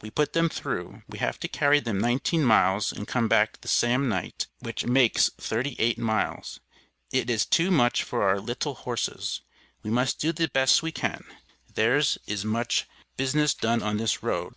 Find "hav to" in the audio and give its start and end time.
1.18-1.48